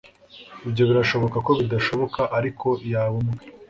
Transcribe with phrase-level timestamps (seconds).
[0.67, 3.41] ibyo birashoboka ko bidashoboka, ariko yaba umwe